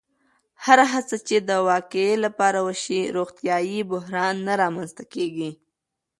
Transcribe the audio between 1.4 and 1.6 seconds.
د